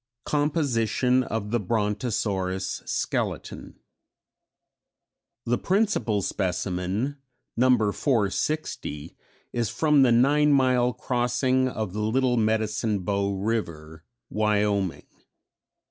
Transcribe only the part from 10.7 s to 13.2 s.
Crossing of the Little Medicine